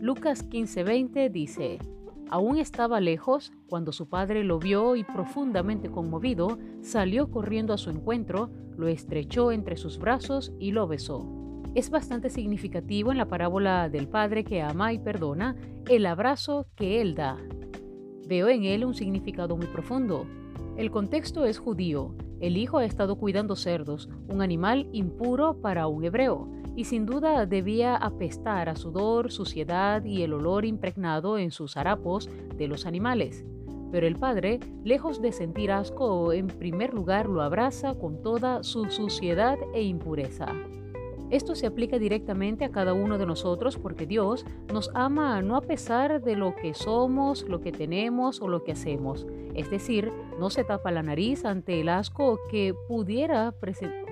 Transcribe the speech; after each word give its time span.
Lucas 0.00 0.48
15:20 0.48 1.28
dice, 1.28 1.78
Aún 2.30 2.58
estaba 2.58 3.00
lejos 3.00 3.52
cuando 3.68 3.90
su 3.90 4.08
padre 4.08 4.44
lo 4.44 4.60
vio 4.60 4.94
y 4.94 5.02
profundamente 5.02 5.90
conmovido, 5.90 6.58
salió 6.82 7.32
corriendo 7.32 7.72
a 7.72 7.78
su 7.78 7.90
encuentro, 7.90 8.48
lo 8.76 8.86
estrechó 8.86 9.50
entre 9.50 9.76
sus 9.76 9.98
brazos 9.98 10.52
y 10.60 10.70
lo 10.70 10.86
besó. 10.86 11.26
Es 11.74 11.90
bastante 11.90 12.30
significativo 12.30 13.10
en 13.10 13.18
la 13.18 13.26
parábola 13.26 13.88
del 13.88 14.06
padre 14.06 14.44
que 14.44 14.62
ama 14.62 14.92
y 14.92 15.00
perdona 15.00 15.56
el 15.88 16.06
abrazo 16.06 16.68
que 16.76 17.00
él 17.00 17.16
da. 17.16 17.36
Veo 18.28 18.48
en 18.48 18.64
él 18.64 18.84
un 18.84 18.94
significado 18.94 19.56
muy 19.56 19.66
profundo. 19.66 20.26
El 20.76 20.92
contexto 20.92 21.44
es 21.44 21.58
judío. 21.58 22.14
El 22.38 22.56
hijo 22.56 22.78
ha 22.78 22.84
estado 22.84 23.16
cuidando 23.16 23.56
cerdos, 23.56 24.08
un 24.28 24.42
animal 24.42 24.88
impuro 24.92 25.60
para 25.60 25.88
un 25.88 26.04
hebreo, 26.04 26.48
y 26.78 26.84
sin 26.84 27.06
duda 27.06 27.44
debía 27.44 27.96
apestar 27.96 28.68
a 28.68 28.76
sudor, 28.76 29.32
suciedad 29.32 30.04
y 30.04 30.22
el 30.22 30.32
olor 30.32 30.64
impregnado 30.64 31.36
en 31.36 31.50
sus 31.50 31.76
harapos 31.76 32.30
de 32.54 32.68
los 32.68 32.86
animales. 32.86 33.44
Pero 33.90 34.06
el 34.06 34.14
padre, 34.14 34.60
lejos 34.84 35.20
de 35.20 35.32
sentir 35.32 35.72
asco, 35.72 36.32
en 36.32 36.46
primer 36.46 36.94
lugar 36.94 37.28
lo 37.28 37.42
abraza 37.42 37.94
con 37.94 38.22
toda 38.22 38.62
su 38.62 38.84
suciedad 38.90 39.58
e 39.74 39.82
impureza. 39.82 40.54
Esto 41.30 41.56
se 41.56 41.66
aplica 41.66 41.98
directamente 41.98 42.64
a 42.64 42.70
cada 42.70 42.92
uno 42.92 43.18
de 43.18 43.26
nosotros 43.26 43.76
porque 43.76 44.06
Dios 44.06 44.46
nos 44.72 44.88
ama 44.94 45.42
no 45.42 45.56
a 45.56 45.62
pesar 45.62 46.22
de 46.22 46.36
lo 46.36 46.54
que 46.54 46.74
somos, 46.74 47.42
lo 47.48 47.60
que 47.60 47.72
tenemos 47.72 48.40
o 48.40 48.46
lo 48.46 48.62
que 48.62 48.70
hacemos. 48.70 49.26
Es 49.56 49.68
decir, 49.68 50.12
no 50.38 50.48
se 50.48 50.62
tapa 50.62 50.92
la 50.92 51.02
nariz 51.02 51.44
ante 51.44 51.80
el 51.80 51.88
asco 51.88 52.38
que 52.48 52.72
pudiera 52.86 53.50
presentar. 53.50 54.07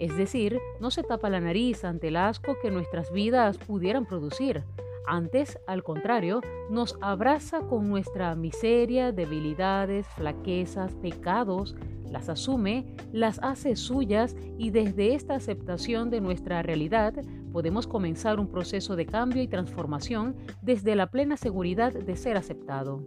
Es 0.00 0.16
decir, 0.16 0.58
no 0.80 0.90
se 0.90 1.02
tapa 1.02 1.28
la 1.28 1.40
nariz 1.40 1.84
ante 1.84 2.08
el 2.08 2.16
asco 2.16 2.56
que 2.62 2.70
nuestras 2.70 3.12
vidas 3.12 3.58
pudieran 3.58 4.06
producir. 4.06 4.64
Antes, 5.06 5.58
al 5.66 5.84
contrario, 5.84 6.40
nos 6.70 6.96
abraza 7.02 7.60
con 7.60 7.90
nuestra 7.90 8.34
miseria, 8.34 9.12
debilidades, 9.12 10.06
flaquezas, 10.16 10.94
pecados, 10.94 11.76
las 12.06 12.30
asume, 12.30 12.96
las 13.12 13.40
hace 13.42 13.76
suyas 13.76 14.34
y 14.56 14.70
desde 14.70 15.14
esta 15.14 15.34
aceptación 15.34 16.08
de 16.08 16.22
nuestra 16.22 16.62
realidad 16.62 17.12
podemos 17.52 17.86
comenzar 17.86 18.40
un 18.40 18.48
proceso 18.48 18.96
de 18.96 19.04
cambio 19.04 19.42
y 19.42 19.48
transformación 19.48 20.34
desde 20.62 20.96
la 20.96 21.10
plena 21.10 21.36
seguridad 21.36 21.92
de 21.92 22.16
ser 22.16 22.38
aceptado. 22.38 23.04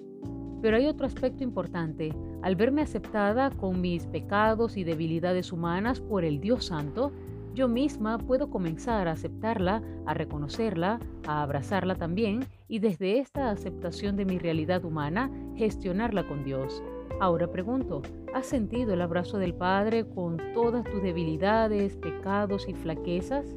Pero 0.63 0.77
hay 0.77 0.87
otro 0.87 1.05
aspecto 1.05 1.43
importante. 1.43 2.15
Al 2.41 2.55
verme 2.55 2.81
aceptada 2.81 3.49
con 3.49 3.81
mis 3.81 4.07
pecados 4.07 4.77
y 4.77 4.85
debilidades 4.85 5.51
humanas 5.51 5.99
por 5.99 6.23
el 6.23 6.39
Dios 6.39 6.67
Santo, 6.67 7.11
yo 7.53 7.67
misma 7.67 8.17
puedo 8.17 8.49
comenzar 8.49 9.09
a 9.09 9.11
aceptarla, 9.11 9.83
a 10.05 10.13
reconocerla, 10.13 11.01
a 11.27 11.43
abrazarla 11.43 11.95
también 11.95 12.45
y 12.69 12.79
desde 12.79 13.19
esta 13.19 13.51
aceptación 13.51 14.15
de 14.15 14.23
mi 14.23 14.39
realidad 14.39 14.85
humana 14.85 15.29
gestionarla 15.57 16.25
con 16.29 16.45
Dios. 16.45 16.81
Ahora 17.19 17.51
pregunto, 17.51 18.01
¿has 18.33 18.45
sentido 18.45 18.93
el 18.93 19.01
abrazo 19.01 19.39
del 19.39 19.53
Padre 19.53 20.07
con 20.07 20.37
todas 20.53 20.85
tus 20.85 21.03
debilidades, 21.03 21.97
pecados 21.97 22.69
y 22.69 22.73
flaquezas? 22.73 23.53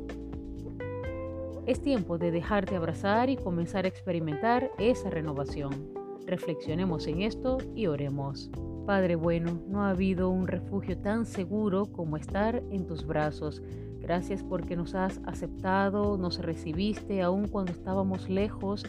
Es 1.67 1.81
tiempo 1.81 2.19
de 2.19 2.33
dejarte 2.33 2.75
abrazar 2.75 3.31
y 3.31 3.37
comenzar 3.37 3.85
a 3.85 3.89
experimentar 3.89 4.73
esa 4.77 5.09
renovación. 5.09 5.96
Reflexionemos 6.27 7.07
en 7.07 7.23
esto 7.23 7.59
y 7.75 7.87
oremos. 7.87 8.51
Padre 8.87 9.17
bueno, 9.17 9.61
no 9.69 9.83
ha 9.83 9.91
habido 9.91 10.29
un 10.29 10.47
refugio 10.47 10.99
tan 10.99 11.25
seguro 11.25 11.87
como 11.87 12.17
estar 12.17 12.63
en 12.71 12.87
tus 12.87 13.07
brazos. 13.07 13.63
Gracias 14.01 14.45
porque 14.45 14.77
nos 14.77 14.95
has 14.95 15.21
aceptado, 15.25 16.19
nos 16.19 16.39
recibiste 16.39 17.23
aun 17.23 17.49
cuando 17.49 17.73
estábamos 17.73 18.29
lejos 18.29 18.85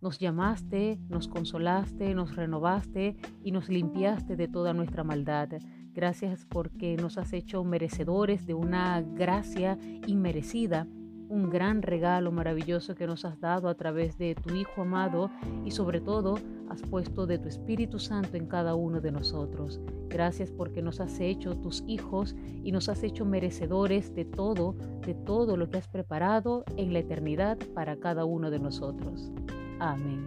nos 0.00 0.18
llamaste, 0.18 0.98
nos 1.08 1.28
consolaste, 1.28 2.14
nos 2.14 2.34
renovaste 2.34 3.16
y 3.42 3.52
nos 3.52 3.68
limpiaste 3.68 4.36
de 4.36 4.48
toda 4.48 4.72
nuestra 4.72 5.04
maldad. 5.04 5.48
Gracias 5.92 6.46
porque 6.46 6.96
nos 6.96 7.18
has 7.18 7.32
hecho 7.32 7.64
merecedores 7.64 8.46
de 8.46 8.54
una 8.54 9.02
gracia 9.02 9.78
inmerecida, 10.06 10.86
un 11.30 11.48
gran 11.48 11.80
regalo 11.80 12.32
maravilloso 12.32 12.94
que 12.94 13.06
nos 13.06 13.24
has 13.24 13.40
dado 13.40 13.68
a 13.68 13.74
través 13.74 14.18
de 14.18 14.34
tu 14.34 14.54
Hijo 14.54 14.82
amado 14.82 15.30
y 15.64 15.70
sobre 15.70 16.00
todo 16.00 16.34
has 16.68 16.82
puesto 16.82 17.26
de 17.26 17.38
tu 17.38 17.48
Espíritu 17.48 17.98
Santo 17.98 18.36
en 18.36 18.46
cada 18.46 18.74
uno 18.74 19.00
de 19.00 19.12
nosotros. 19.12 19.80
Gracias 20.08 20.50
porque 20.50 20.82
nos 20.82 21.00
has 21.00 21.20
hecho 21.20 21.56
tus 21.56 21.84
hijos 21.86 22.34
y 22.64 22.72
nos 22.72 22.88
has 22.88 23.02
hecho 23.04 23.24
merecedores 23.24 24.14
de 24.14 24.24
todo, 24.24 24.74
de 25.06 25.14
todo 25.14 25.56
lo 25.56 25.70
que 25.70 25.78
has 25.78 25.88
preparado 25.88 26.64
en 26.76 26.92
la 26.92 26.98
eternidad 26.98 27.58
para 27.74 27.96
cada 27.96 28.24
uno 28.24 28.50
de 28.50 28.58
nosotros. 28.58 29.30
Amén. 29.78 30.26